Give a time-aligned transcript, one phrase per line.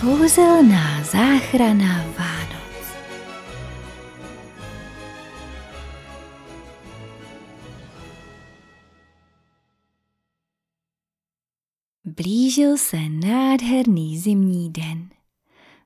[0.00, 2.86] Kouzelná záchrana Vánoc.
[12.04, 15.10] Blížil se nádherný zimní den.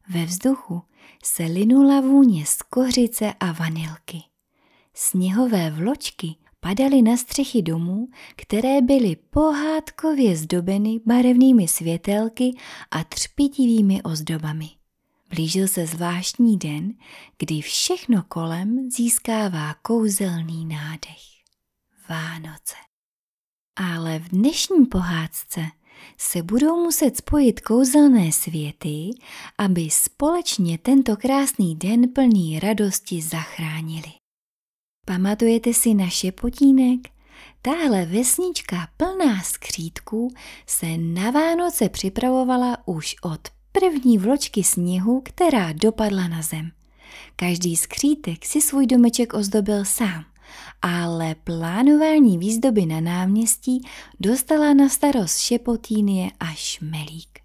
[0.08, 0.82] Ve vzduchu
[1.24, 4.22] se linula vůně z kořice a vanilky.
[4.94, 12.56] Sněhové vločky padaly na střechy domů, které byly pohádkově zdobeny barevnými světelky
[12.90, 14.68] a třpitivými ozdobami.
[15.30, 16.94] Blížil se zvláštní den,
[17.38, 21.22] kdy všechno kolem získává kouzelný nádech.
[22.08, 22.74] Vánoce.
[23.76, 25.60] Ale v dnešní pohádce
[26.18, 29.10] se budou muset spojit kouzelné světy,
[29.58, 34.21] aby společně tento krásný den plný radosti zachránili.
[35.06, 37.00] Pamatujete si na šepotínek?
[37.62, 40.34] Tahle vesnička plná skřítků
[40.66, 43.40] se na Vánoce připravovala už od
[43.72, 46.70] první vločky sněhu, která dopadla na zem.
[47.36, 50.24] Každý skřítek si svůj domeček ozdobil sám,
[50.82, 53.86] ale plánování výzdoby na náměstí
[54.20, 57.38] dostala na starost Šepotínie a Šmelík.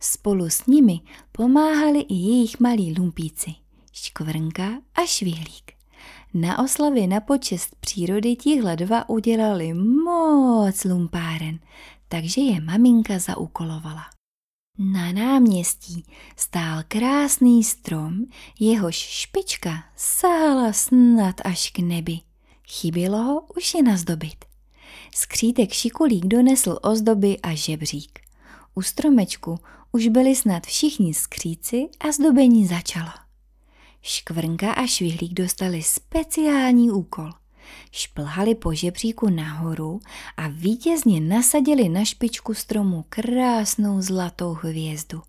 [0.00, 1.00] Spolu s nimi
[1.32, 3.54] pomáhali i jejich malí lumpíci,
[3.92, 5.75] Škvrnka a Švihlík.
[6.38, 11.58] Na oslavě na počest přírody tihle dva udělali moc lumpáren,
[12.08, 14.02] takže je maminka zaúkolovala.
[14.78, 16.04] Na náměstí
[16.36, 18.24] stál krásný strom,
[18.60, 22.20] jehož špička sahala snad až k nebi.
[22.68, 24.44] Chybělo ho už je nazdobit.
[25.14, 28.20] Skřítek šikulík donesl ozdoby a žebřík.
[28.74, 29.58] U stromečku
[29.92, 33.25] už byli snad všichni skříci a zdobení začalo.
[34.08, 37.30] Škvrnka a švihlík dostali speciální úkol.
[37.92, 40.00] Šplhali po žebříku nahoru
[40.36, 45.22] a vítězně nasadili na špičku stromu krásnou zlatou hvězdu.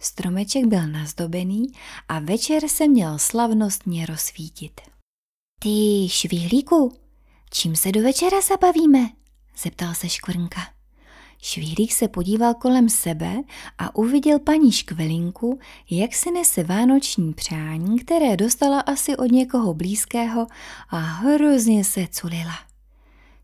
[0.00, 1.66] Stromeček byl nazdobený
[2.08, 4.80] a večer se měl slavnostně rozsvítit.
[5.60, 6.96] Ty, švihlíku,
[7.52, 9.10] čím se do večera zabavíme?
[9.56, 10.75] zeptal se Škvrnka.
[11.42, 13.36] Švírík se podíval kolem sebe
[13.78, 15.58] a uviděl paní Škvelinku,
[15.90, 20.46] jak si nese vánoční přání, které dostala asi od někoho blízkého
[20.88, 22.58] a hrozně se culila.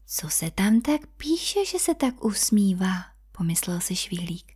[0.06, 4.52] Co se tam tak píše, že se tak usmívá, pomyslel si Švílík.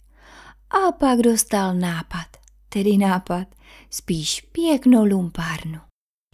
[0.71, 2.27] A pak dostal nápad,
[2.69, 3.49] tedy nápad,
[3.91, 5.81] spíš pěknou lumpárnu.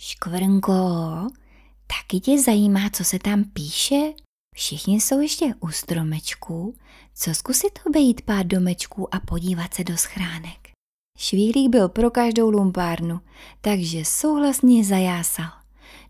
[0.00, 0.72] Škvrnko,
[1.86, 4.12] taky tě zajímá, co se tam píše?
[4.54, 6.74] Všichni jsou ještě u stromečku,
[7.14, 10.70] co zkusit obejít pár domečků a podívat se do schránek.
[11.18, 13.20] Švíhlík byl pro každou lumpárnu,
[13.60, 15.50] takže souhlasně zajásal.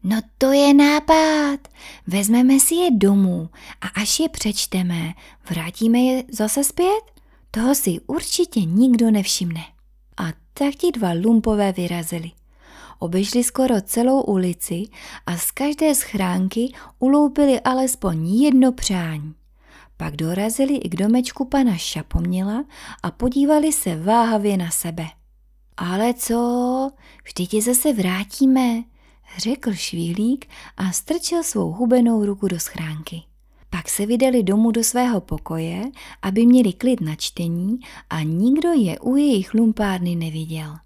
[0.04, 1.68] No to je nápad!
[2.06, 3.48] Vezmeme si je domů
[3.80, 5.14] a až je přečteme,
[5.50, 7.02] vrátíme je zase zpět?
[7.50, 9.60] Toho si určitě nikdo nevšimne.
[10.16, 10.24] A
[10.54, 12.30] tak ti dva lumpové vyrazili.
[12.98, 14.84] Obešli skoro celou ulici
[15.26, 19.34] a z každé schránky uloupili alespoň jedno přání.
[19.96, 22.64] Pak dorazili i k domečku pana Šapoměla
[23.02, 25.06] a podívali se váhavě na sebe.
[25.76, 26.90] Ale co,
[27.24, 28.82] vždyť je zase vrátíme,
[29.38, 33.22] řekl švílík a strčil svou hubenou ruku do schránky.
[33.70, 35.90] Pak se vydali domů do svého pokoje,
[36.22, 37.78] aby měli klid na čtení
[38.10, 40.76] a nikdo je u jejich lumpárny neviděl.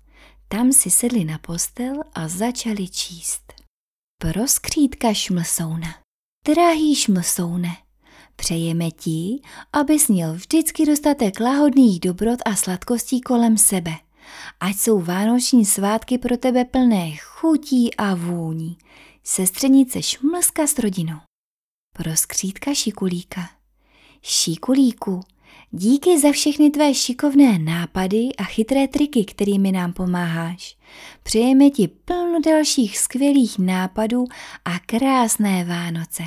[0.48, 3.52] Tam si sedli na postel a začali číst.
[4.18, 5.88] Pro skřítka šmlsouna.
[6.48, 7.76] Drahý šmlsoune,
[8.36, 9.40] přejeme ti,
[9.72, 13.92] abys měl vždycky dostatek lahodných dobrot a sladkostí kolem sebe.
[14.60, 18.78] Ať jsou vánoční svátky pro tebe plné chutí a vůní.
[19.24, 21.18] Sestřenice šmlska s rodinou.
[21.92, 23.50] Pro skřítka šikulíka.
[24.22, 25.20] Šikulíku,
[25.70, 30.76] Díky za všechny tvé šikovné nápady a chytré triky, kterými nám pomáháš.
[31.22, 34.24] Přejeme ti plno dalších skvělých nápadů
[34.64, 36.22] a krásné Vánoce.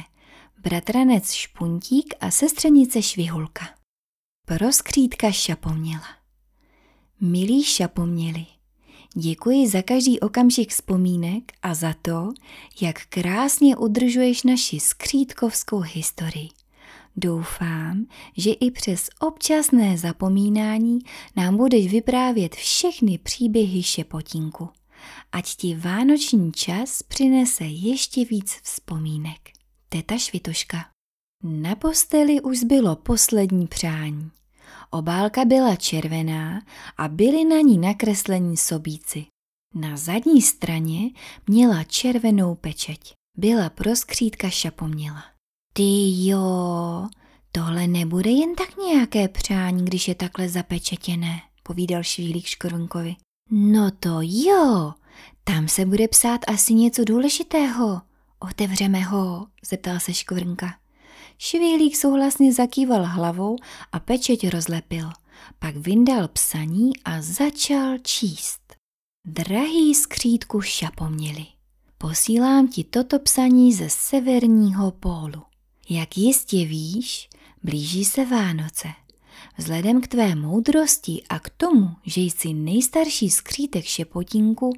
[0.61, 3.69] Bratranec Špuntík a sestřenice Švihulka.
[4.45, 6.07] Pro skřítka šapoměla.
[7.21, 8.45] Milí šapoměli,
[9.15, 12.29] děkuji za každý okamžik vzpomínek a za to,
[12.81, 16.49] jak krásně udržuješ naši skřítkovskou historii.
[17.15, 18.05] Doufám,
[18.37, 20.99] že i přes občasné zapomínání
[21.35, 24.69] nám budeš vyprávět všechny příběhy šepotinku.
[25.31, 29.58] Ať ti vánoční čas přinese ještě víc vzpomínek.
[29.91, 30.85] Teta Švitoška.
[31.43, 34.31] Na posteli už zbylo poslední přání.
[34.89, 36.61] Obálka byla červená
[36.97, 39.25] a byly na ní nakreslení sobíci.
[39.75, 41.09] Na zadní straně
[41.47, 43.13] měla červenou pečeť.
[43.37, 45.23] Byla pro skřítka šapoměla.
[45.73, 47.07] Ty jo,
[47.51, 53.15] tohle nebude jen tak nějaké přání, když je takhle zapečetěné, povídal švílík Škvrnkovi.
[53.51, 54.93] No to jo,
[55.43, 58.08] tam se bude psát asi něco důležitého.
[58.39, 60.75] Otevřeme ho, zeptal se Škvrnka.
[61.37, 63.55] Švihlík souhlasně zakýval hlavou
[63.91, 65.09] a pečeť rozlepil.
[65.59, 68.75] Pak vyndal psaní a začal číst.
[69.27, 71.45] Drahý skřítku šapoměli,
[71.97, 75.43] posílám ti toto psaní ze severního pólu.
[75.89, 77.29] Jak jistě víš,
[77.63, 78.87] blíží se Vánoce.
[79.57, 84.73] Vzhledem k tvé moudrosti a k tomu, že jsi nejstarší skřítek šepotinku,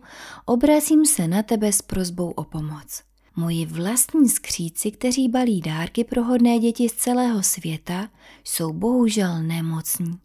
[0.45, 3.01] obracím se na tebe s prozbou o pomoc.
[3.35, 8.09] Moji vlastní skříci, kteří balí dárky pro hodné děti z celého světa,
[8.43, 10.19] jsou bohužel nemocní.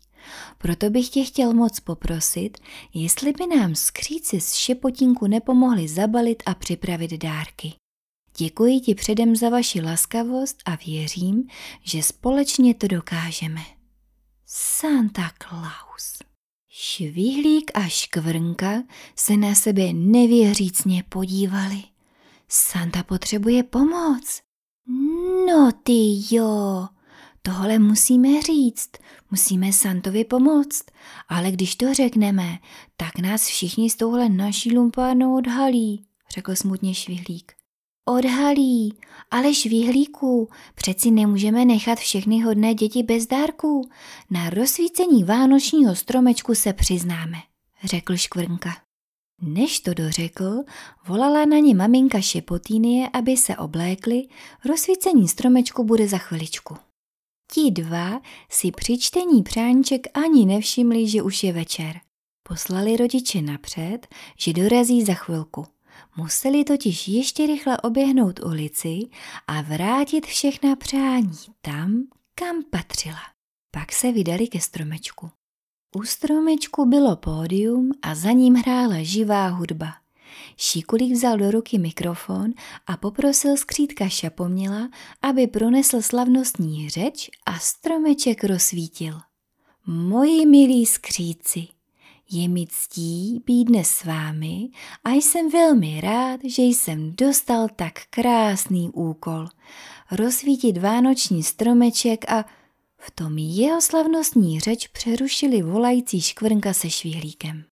[0.59, 2.59] Proto bych tě chtěl moc poprosit,
[2.95, 7.73] jestli by nám skříci z šepotinku nepomohli zabalit a připravit dárky.
[8.39, 11.49] Děkuji ti předem za vaši laskavost a věřím,
[11.83, 13.61] že společně to dokážeme.
[14.47, 16.19] Santa Claus.
[16.69, 18.83] Švihlík a škvrnka
[19.17, 21.83] se na sebe nevěřícně podívali.
[22.49, 24.41] Santa potřebuje pomoc.
[25.47, 26.87] No ty jo,
[27.43, 28.91] tohle musíme říct,
[29.31, 30.85] musíme Santovi pomoct,
[31.29, 32.59] ale když to řekneme,
[32.97, 37.53] tak nás všichni s touhle naší lumpárnou odhalí, řekl smutně švihlík.
[38.05, 38.99] Odhalí,
[39.31, 43.89] ale švihlíku, přeci nemůžeme nechat všechny hodné děti bez dárků.
[44.31, 47.39] Na rozsvícení vánočního stromečku se přiznáme,
[47.85, 48.86] řekl škvrnka.
[49.43, 50.63] Než to dořekl,
[51.07, 54.23] volala na ně maminka Šepotýnie, aby se oblékli,
[54.65, 56.77] rozsvícení stromečku bude za chviličku.
[57.53, 62.01] Ti dva si při čtení přáníček ani nevšimli, že už je večer.
[62.49, 63.99] Poslali rodiče napřed,
[64.39, 65.67] že dorazí za chvilku.
[66.17, 68.99] Museli totiž ještě rychle oběhnout ulici
[69.47, 72.03] a vrátit všechna přání tam,
[72.35, 73.21] kam patřila.
[73.71, 75.31] Pak se vydali ke stromečku.
[75.95, 79.95] U stromečku bylo pódium a za ním hrála živá hudba.
[80.57, 82.51] Šíkulík vzal do ruky mikrofon
[82.87, 84.89] a poprosil skřítka Šapoměla,
[85.23, 89.21] aby pronesl slavnostní řeč a stromeček rozsvítil.
[89.87, 91.67] Moji milí skříci,
[92.31, 94.69] je mi ctí být dnes s vámi
[95.05, 99.47] a jsem velmi rád, že jsem dostal tak krásný úkol.
[100.11, 102.45] Rozsvítit vánoční stromeček a
[103.01, 107.65] v tom jeho slavnostní řeč přerušili volající škvrnka se švihlíkem.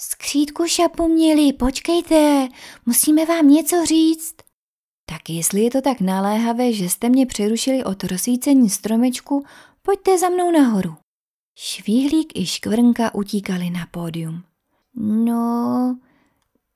[0.00, 2.48] Skřítku šapoměli, počkejte,
[2.86, 4.34] musíme vám něco říct.
[5.06, 9.44] Tak jestli je to tak naléhavé, že jste mě přerušili od rozsvícení stromečku,
[9.82, 10.96] pojďte za mnou nahoru.
[11.58, 14.42] Švihlík i škvrnka utíkali na pódium.
[14.96, 15.98] No,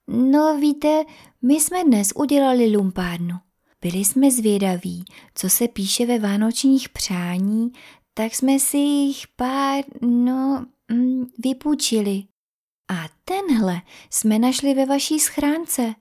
[0.09, 1.05] no víte,
[1.43, 3.37] my jsme dnes udělali lumpárnu.
[3.85, 5.05] Byli jsme zvědaví,
[5.35, 7.73] co se píše ve vánočních přání,
[8.15, 12.25] tak jsme si jich pár, no, mm, vypůjčili.
[12.91, 15.95] A tenhle jsme našli ve vaší schránce.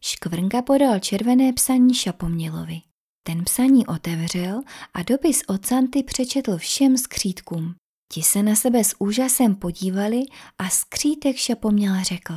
[0.00, 2.80] Škvrnka podal červené psaní Šapomělovi.
[3.22, 4.62] Ten psaní otevřel
[4.94, 7.74] a dopis od Santy přečetl všem skřítkům.
[8.12, 10.22] Ti se na sebe s úžasem podívali
[10.58, 12.34] a skřítek Šapoměl řekl.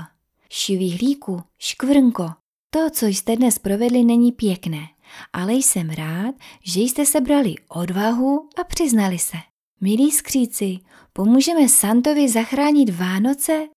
[0.50, 2.32] Šivihlíku, škvrnko,
[2.74, 4.88] to, co jste dnes provedli, není pěkné,
[5.34, 9.38] ale jsem rád, že jste sebrali odvahu a přiznali se.
[9.82, 10.80] Milí skříci,
[11.14, 13.68] pomůžeme Santovi zachránit Vánoce?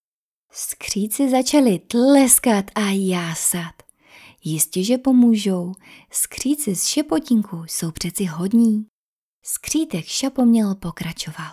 [0.52, 3.74] Skříci začali tleskat a jásat.
[4.44, 5.72] Jistě, že pomůžou.
[6.10, 8.86] Skříci z šepotinku jsou přeci hodní.
[9.44, 11.52] Skřítek šapoměl pokračoval.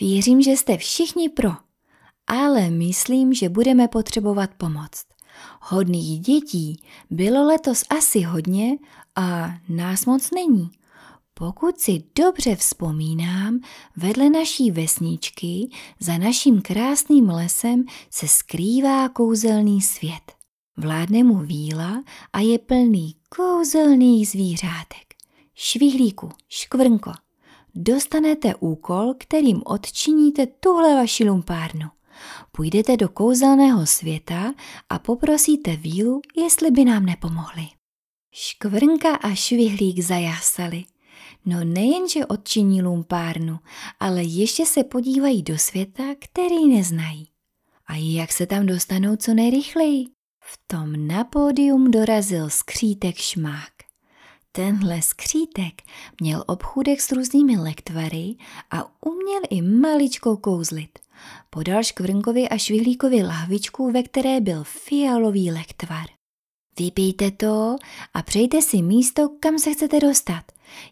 [0.00, 1.50] Věřím, že jste všichni pro,
[2.26, 5.15] ale myslím, že budeme potřebovat pomoc.
[5.60, 8.78] Hodných dětí bylo letos asi hodně
[9.16, 10.70] a nás moc není.
[11.34, 13.60] Pokud si dobře vzpomínám,
[13.96, 20.32] vedle naší vesničky, za naším krásným lesem se skrývá kouzelný svět.
[20.76, 22.02] Vládne mu víla
[22.32, 25.14] a je plný kouzelných zvířátek.
[25.54, 27.12] Švihlíku, škvrnko,
[27.74, 31.95] dostanete úkol, kterým odčiníte tuhle vaši lumpárnu.
[32.56, 34.54] Půjdete do kouzelného světa
[34.88, 37.66] a poprosíte vílu, jestli by nám nepomohli.
[38.32, 40.84] Škvrnka a švihlík zajásali.
[41.46, 43.58] No nejenže odčiní lumpárnu,
[44.00, 47.28] ale ještě se podívají do světa, který neznají.
[47.86, 50.04] A jak se tam dostanou co nejrychleji?
[50.40, 53.72] V tom na pódium dorazil skřítek šmák.
[54.52, 55.82] Tenhle skřítek
[56.20, 58.36] měl obchůdek s různými lektvary
[58.70, 61.05] a uměl i maličkou kouzlit.
[61.50, 66.06] Podal škvrnkovi a švihlíkovi lahvičku, ve které byl fialový lektvar.
[66.78, 67.76] Vypijte to
[68.14, 70.44] a přejte si místo, kam se chcete dostat.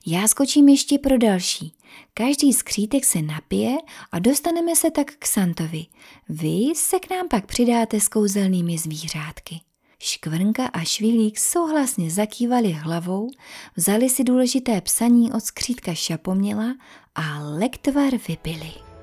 [0.07, 1.75] Já skočím ještě pro další.
[2.15, 3.77] Každý skřítek se napije
[4.13, 5.87] a dostaneme se tak k Santovi.
[6.29, 9.61] Vy se k nám pak přidáte s kouzelnými zvířátky.
[9.99, 13.31] Škvrnka a švihlík souhlasně zakývali hlavou,
[13.77, 16.75] vzali si důležité psaní od skřítka šapoměla
[17.15, 18.94] a lektvar vypili.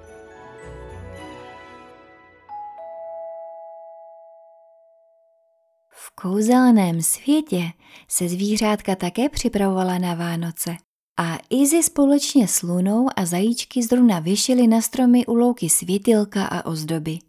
[6.12, 7.72] V kouzelném světě
[8.08, 10.77] se zvířátka také připravovala na Vánoce
[11.20, 16.65] a Izzy společně s Lunou a zajíčky zrovna vyšily na stromy u louky světilka a
[16.65, 17.20] ozdoby.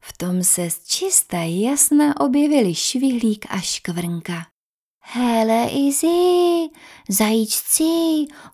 [0.00, 4.46] V tom se z čista jasna objevili švihlík a škvrnka.
[5.00, 6.68] Hele, Izzy,
[7.08, 7.84] zajíčci,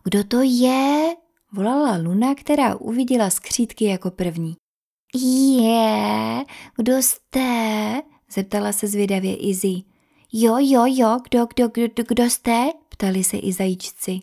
[0.03, 1.15] kdo to je?
[1.53, 4.55] Volala Luna, která uviděla skřítky jako první.
[5.15, 6.45] Je,
[6.77, 8.01] kdo jste?
[8.33, 9.81] Zeptala se zvědavě Izzy.
[10.33, 12.69] Jo, jo, jo, kdo, kdo, kdo, kdo jste?
[12.89, 14.19] Ptali se i zajíčci.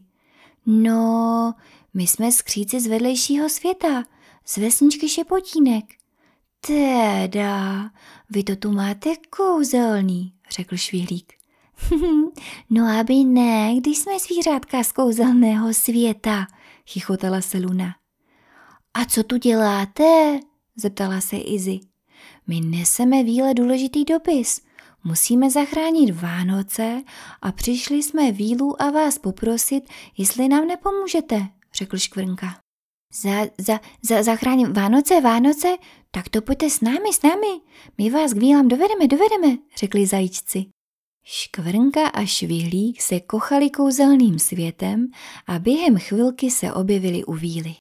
[0.67, 1.55] No,
[1.95, 4.05] my jsme skříci z vedlejšího světa,
[4.45, 5.85] z vesničky Šepotínek.
[6.67, 7.91] Teda,
[8.31, 11.33] vy to tu máte kouzelný, řekl švihlík.
[12.71, 16.47] no aby ne, když jsme zvířátka z kouzelného světa,
[16.87, 17.95] chichotala se Luna.
[18.95, 20.41] A co tu děláte?
[20.77, 21.81] zeptala se Izzy.
[22.47, 24.61] My neseme víle důležitý dopis.
[25.05, 27.03] Musíme zachránit Vánoce
[27.43, 29.85] a přišli jsme vílu a vás poprosit,
[30.17, 32.61] jestli nám nepomůžete, řekl Škvrnka.
[33.13, 35.77] Za, za, za, zachráním Vánoce, Vánoce?
[36.11, 37.61] Tak to pojďte s námi, s námi.
[37.99, 40.67] My vás k vílám dovedeme, dovedeme, řekli zajíčci.
[41.25, 45.07] Škvrnka a švihlík se kochali kouzelným světem
[45.47, 47.75] a během chvilky se objevili u víly.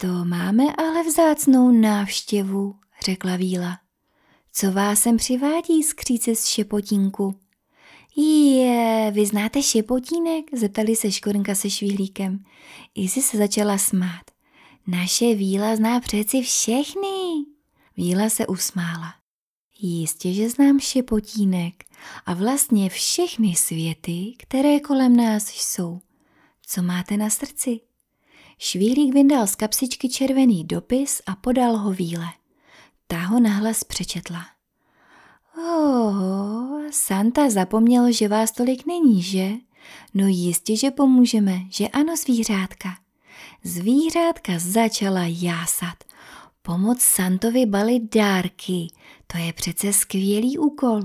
[0.00, 2.74] To máme ale vzácnou návštěvu,
[3.04, 3.78] řekla víla.
[4.52, 7.34] Co vás sem přivádí, skříce z šepotínku?
[8.16, 10.44] Je, vy znáte šepotínek?
[10.52, 12.44] Zeptali se Škvrnka se švihlíkem.
[12.94, 14.22] Izzy se začala smát.
[14.86, 17.44] Naše víla zná přeci všechny.
[17.96, 19.14] Víla se usmála.
[19.80, 21.84] Jistě, že znám šepotínek
[22.26, 26.00] a vlastně všechny světy, které kolem nás jsou.
[26.66, 27.80] Co máte na srdci?
[28.58, 32.26] Švílík vyndal z kapsičky červený dopis a podal ho víle.
[33.06, 34.46] Ta ho nahlas přečetla.
[35.58, 39.50] Oh, Santa zapomněl, že vás tolik není, že?
[40.14, 42.88] No jistě, že pomůžeme, že ano, zvířátka.
[43.64, 46.04] Zvířátka začala jásat.
[46.62, 48.88] Pomoc Santovi balit dárky,
[49.26, 51.00] to je přece skvělý úkol.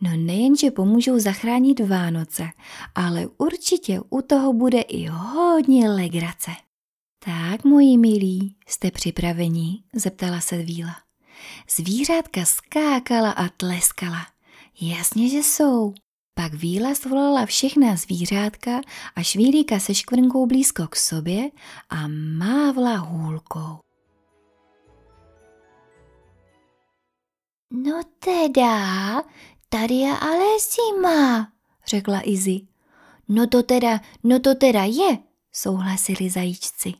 [0.00, 2.48] No nejen, že pomůžou zachránit Vánoce,
[2.94, 6.50] ale určitě u toho bude i hodně legrace.
[7.24, 9.82] Tak, moji milí, jste připraveni?
[9.94, 11.09] zeptala se Víla.
[11.76, 14.26] Zvířátka skákala a tleskala.
[14.80, 15.94] Jasně, že jsou.
[16.34, 18.80] Pak Víla zvolala všechna zvířátka
[19.16, 21.50] a švílíka se škvrnkou blízko k sobě
[21.90, 23.78] a mávla hůlkou.
[27.72, 29.22] No teda,
[29.68, 31.52] tady je ale zima,
[31.86, 32.60] řekla Izzy.
[33.28, 35.18] No to teda, no to teda je,
[35.52, 36.94] souhlasili zajíčci.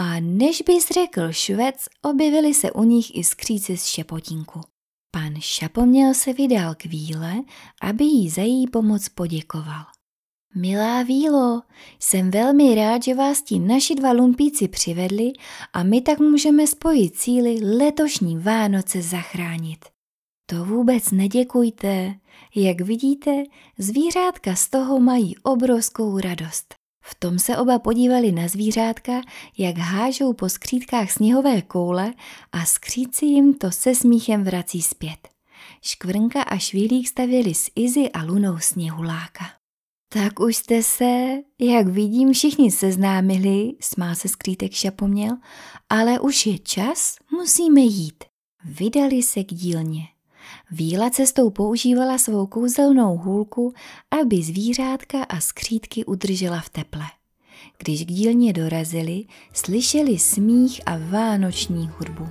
[0.00, 4.60] A než bys řekl švec, objevili se u nich i skříci z šepotínku.
[5.10, 7.34] Pan Šapoměl se vydal k Víle,
[7.82, 9.84] aby jí za její pomoc poděkoval.
[10.54, 11.62] Milá Vílo,
[12.00, 15.32] jsem velmi rád, že vás ti naši dva lumpíci přivedli
[15.72, 19.84] a my tak můžeme spojit síly letošní Vánoce zachránit.
[20.46, 22.14] To vůbec neděkujte.
[22.54, 23.44] Jak vidíte,
[23.78, 26.77] zvířátka z toho mají obrovskou radost.
[27.08, 29.20] V tom se oba podívali na zvířátka,
[29.58, 32.14] jak hážou po skřítkách sněhové koule
[32.52, 35.28] a skříci jim to se smíchem vrací zpět.
[35.82, 39.44] Škvrnka a švílík stavěli s Izy a Lunou sněhuláka.
[40.12, 45.36] Tak už jste se, jak vidím, všichni seznámili, smál se skřítek šapoměl,
[45.88, 48.24] ale už je čas, musíme jít.
[48.64, 50.17] Vydali se k dílně.
[50.70, 53.74] Víla cestou používala svou kouzelnou hůlku,
[54.20, 57.04] aby zvířátka a skřítky udržela v teple.
[57.78, 62.28] Když k dílně dorazili, slyšeli smích a vánoční hudbu.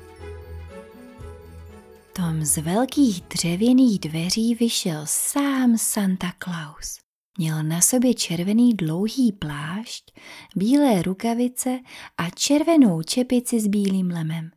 [2.15, 6.99] Tom z velkých dřevěných dveří vyšel sám Santa Claus.
[7.37, 10.19] Měl na sobě červený dlouhý plášť,
[10.55, 11.79] bílé rukavice
[12.17, 14.51] a červenou čepici s bílým lemem.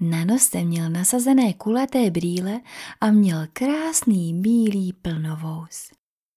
[0.00, 2.60] Na nose měl nasazené kulaté brýle
[3.00, 5.90] a měl krásný bílý plnovous.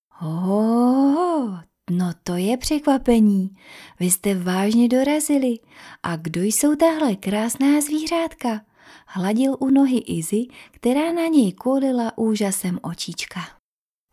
[0.09, 1.59] Ho,
[1.89, 3.49] no to je překvapení.
[3.99, 5.59] Vy jste vážně dorazili.
[6.03, 8.61] A kdo jsou tahle krásná zvířátka?
[9.07, 13.56] Hladil u nohy Izzy, která na něj kolila úžasem očička.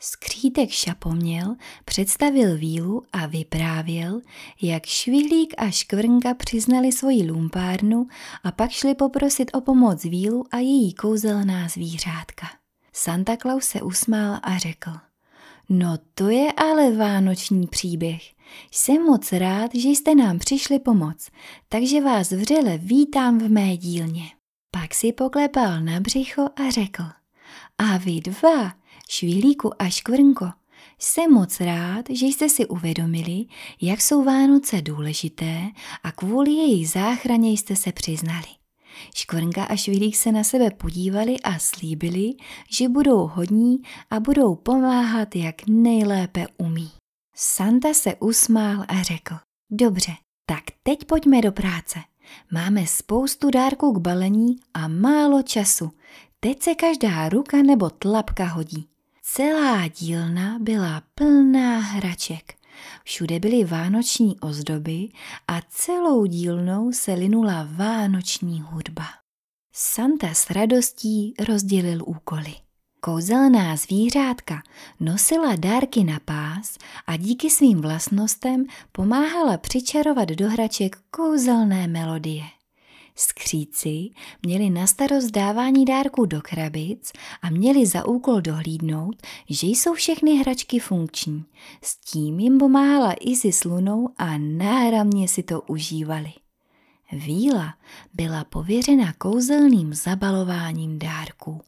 [0.06, 4.20] Skřítek šapoměl, představil vílu a vyprávěl,
[4.62, 8.06] jak Švihlík a Škvrnka přiznali svoji lumpárnu
[8.44, 12.46] a pak šli poprosit o pomoc vílu a její kouzelná zvířátka.
[12.92, 14.90] Santa Claus se usmál a řekl,
[15.68, 18.22] no to je ale vánoční příběh.
[18.72, 21.28] Jsem moc rád, že jste nám přišli pomoct,
[21.68, 24.24] takže vás vřele vítám v mé dílně.
[24.70, 27.04] Pak si poklepal na břicho a řekl,
[27.78, 28.83] a vy dva,
[29.14, 30.46] Švihlíku a Škvrnko,
[30.98, 33.44] jsem moc rád, že jste si uvědomili,
[33.80, 35.62] jak jsou Vánoce důležité
[36.02, 38.46] a kvůli jejich záchraně jste se přiznali.
[39.14, 42.32] Škvrnka a Švihlík se na sebe podívali a slíbili,
[42.70, 43.76] že budou hodní
[44.10, 46.90] a budou pomáhat, jak nejlépe umí.
[47.36, 49.34] Santa se usmál a řekl,
[49.70, 50.12] dobře,
[50.46, 51.98] tak teď pojďme do práce.
[52.52, 55.90] Máme spoustu dárků k balení a málo času.
[56.40, 58.93] Teď se každá ruka nebo tlapka hodí.
[59.26, 62.54] Celá dílna byla plná hraček.
[63.04, 65.08] Všude byly vánoční ozdoby
[65.48, 69.04] a celou dílnou se linula vánoční hudba.
[69.72, 72.54] Santa s radostí rozdělil úkoly.
[73.00, 74.62] Kouzelná zvířátka
[75.00, 82.44] nosila dárky na pás a díky svým vlastnostem pomáhala přičarovat do hraček kouzelné melodie.
[83.16, 84.10] Skříci
[84.42, 89.16] měli na starost dávání dárků do krabic a měli za úkol dohlídnout,
[89.48, 91.44] že jsou všechny hračky funkční.
[91.82, 96.32] S tím jim pomáhala Izzy s Lunou a náramně si to užívali.
[97.12, 97.74] Víla
[98.14, 101.60] byla pověřena kouzelným zabalováním dárků.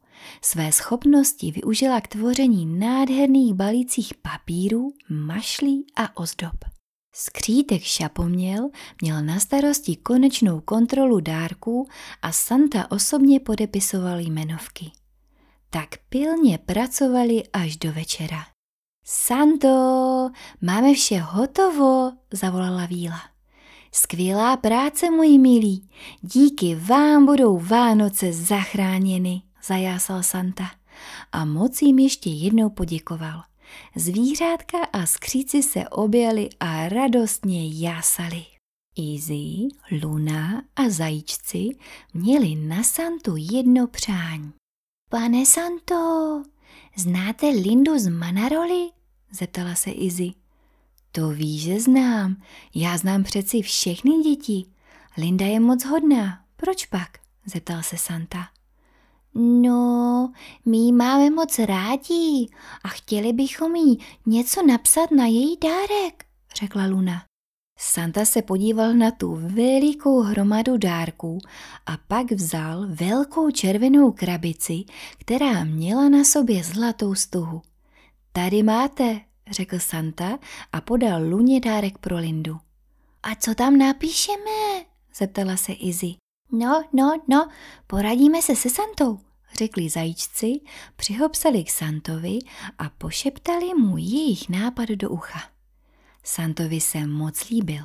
[0.42, 6.75] Své schopnosti využila k tvoření nádherných balících papírů, mašlí a ozdob.
[7.18, 8.70] Skřítek šapoměl
[9.02, 11.88] měl na starosti konečnou kontrolu dárků
[12.22, 14.90] a Santa osobně podepisoval jmenovky.
[15.70, 18.46] Tak pilně pracovali až do večera.
[19.04, 23.20] Santo, máme vše hotovo, zavolala Víla.
[23.92, 25.88] Skvělá práce, moji milí.
[26.20, 30.70] Díky vám budou Vánoce zachráněny, zajásal Santa.
[31.32, 33.42] A moc jim ještě jednou poděkoval.
[33.94, 38.44] Zvířátka a skříci se objeli a radostně jásali.
[38.96, 39.68] Izzy,
[40.02, 41.68] Luna a zajíčci
[42.14, 44.52] měli na Santu jedno přání.
[45.10, 46.42] Pane Santo,
[46.96, 48.90] znáte Lindu z Manaroli?
[49.30, 50.32] zeptala se Izzy.
[51.12, 52.42] To víš, že znám.
[52.74, 54.64] Já znám přeci všechny děti.
[55.16, 56.44] Linda je moc hodná.
[56.56, 57.18] Proč pak?
[57.46, 58.48] zeptal se Santa.
[59.38, 60.32] No,
[60.64, 62.48] my ji máme moc rádi
[62.84, 67.24] a chtěli bychom jí něco napsat na její dárek, řekla Luna.
[67.78, 71.38] Santa se podíval na tu velikou hromadu dárků
[71.86, 74.84] a pak vzal velkou červenou krabici,
[75.18, 77.62] která měla na sobě zlatou stuhu.
[78.32, 79.20] Tady máte,
[79.50, 80.38] řekl Santa
[80.72, 82.56] a podal Luně dárek pro Lindu.
[83.22, 84.84] A co tam napíšeme?
[85.18, 86.14] zeptala se Izzy.
[86.52, 87.48] No, no, no,
[87.86, 89.18] poradíme se se Santou,
[89.58, 90.60] řekli zajíčci,
[90.96, 92.38] přihopsali k Santovi
[92.78, 95.40] a pošeptali mu jejich nápad do ucha.
[96.24, 97.84] Santovi se moc líbil.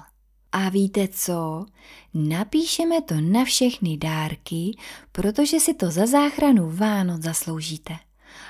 [0.51, 1.65] A víte co?
[2.13, 4.77] Napíšeme to na všechny dárky,
[5.11, 7.93] protože si to za záchranu Vánoc zasloužíte.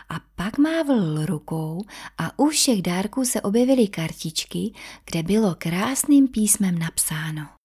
[0.09, 1.83] A pak mávl rukou
[2.17, 4.73] a u všech dárků se objevily kartičky,
[5.05, 7.60] kde bylo krásným písmem napsáno.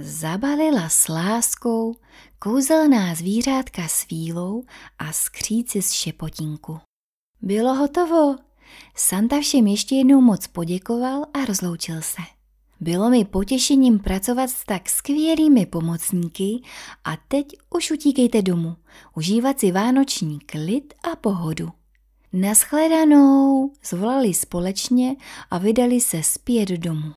[0.00, 1.94] Zabalila s láskou
[2.38, 4.64] kouzelná zvířátka s vílou
[4.98, 6.78] a skříci z šepotinku.
[7.42, 8.36] Bylo hotovo.
[8.96, 12.22] Santa všem ještě jednou moc poděkoval a rozloučil se.
[12.80, 16.62] Bylo mi potěšením pracovat s tak skvělými pomocníky
[17.04, 18.76] a teď už utíkejte domů,
[19.16, 21.68] užívat si vánoční klid a pohodu.
[22.32, 25.16] Naschledanou, zvolali společně
[25.50, 27.12] a vydali se zpět domů.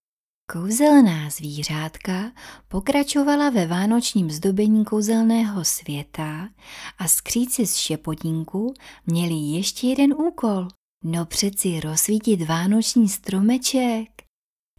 [0.52, 2.32] Kouzelná zvířátka
[2.68, 6.50] pokračovala ve vánočním zdobení kouzelného světa
[6.98, 8.74] a skříci z šepotínku
[9.06, 10.68] měli ještě jeden úkol.
[11.04, 14.10] No přeci rozsvítit vánoční stromeček.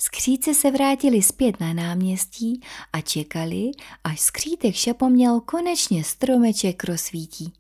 [0.01, 2.61] Skříce se vrátili zpět na náměstí
[2.93, 3.71] a čekali,
[4.05, 7.53] až skřítek šapoměl konečně stromeček rozsvítí.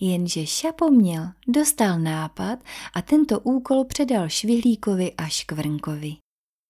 [0.00, 2.58] Jenže šapoměl dostal nápad
[2.94, 6.16] a tento úkol předal Švihlíkovi a Škvrnkovi.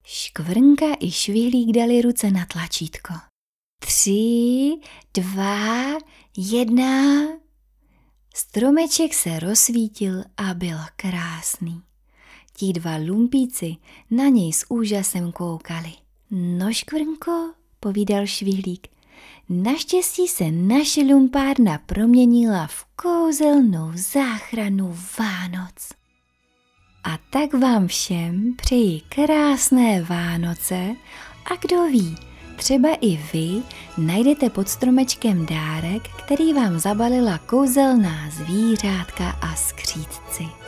[0.09, 3.15] Škvrnka i švihlík dali ruce na tlačítko.
[3.81, 4.77] Tři,
[5.15, 5.99] dva,
[6.37, 7.27] jedna.
[8.35, 11.83] Stromeček se rozsvítil a byl krásný.
[12.53, 13.77] Ti dva lumpíci
[14.11, 15.93] na něj s úžasem koukali.
[16.31, 18.89] No škvrnko, povídal švihlík,
[19.49, 25.96] naštěstí se naše lumpárna proměnila v kouzelnou záchranu Vánoc.
[27.07, 30.95] A tak vám všem přeji krásné Vánoce
[31.53, 32.17] a kdo ví,
[32.57, 33.63] třeba i vy
[33.99, 40.66] najdete pod stromečkem dárek, který vám zabalila kouzelná zvířátka a skřídci.